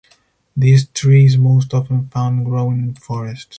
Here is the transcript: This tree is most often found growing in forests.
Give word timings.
This 0.57 0.87
tree 0.87 1.27
is 1.27 1.37
most 1.37 1.75
often 1.75 2.07
found 2.07 2.45
growing 2.47 2.79
in 2.79 2.95
forests. 2.95 3.45